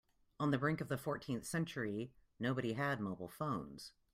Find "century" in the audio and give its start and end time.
1.45-2.11